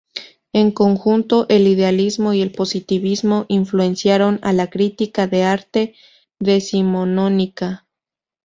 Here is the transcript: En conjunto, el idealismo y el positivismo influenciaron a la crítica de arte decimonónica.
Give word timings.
En 0.51 0.71
conjunto, 0.71 1.45
el 1.47 1.67
idealismo 1.67 2.33
y 2.33 2.41
el 2.41 2.51
positivismo 2.51 3.45
influenciaron 3.49 4.39
a 4.41 4.51
la 4.51 4.65
crítica 4.71 5.27
de 5.27 5.43
arte 5.43 5.93
decimonónica. 6.39 7.85